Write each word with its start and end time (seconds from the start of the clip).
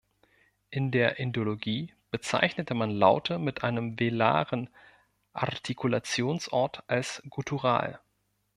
In 0.71 0.89
der 0.89 1.19
Indologie 1.19 1.93
bezeichnete 2.09 2.73
man 2.73 2.89
Laute 2.89 3.37
mit 3.37 3.63
einem 3.63 3.99
velaren 3.99 4.67
Artikulationsort 5.33 6.81
als 6.87 7.21
guttural. 7.29 7.99